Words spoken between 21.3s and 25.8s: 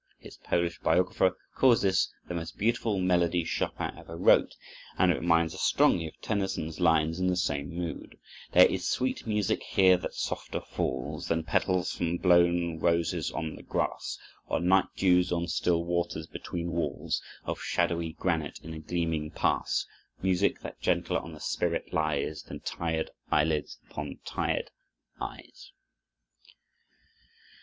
the spirit lies Than tired eyelids upon tired eyes."